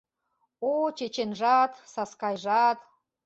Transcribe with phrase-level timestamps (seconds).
[0.71, 2.79] —О, чеченжат, Саскайжат